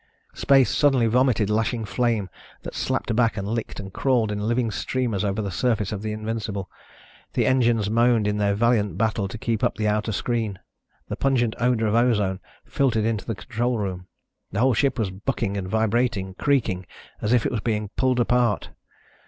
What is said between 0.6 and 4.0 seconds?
suddenly vomited lashing flame that slapped back and licked and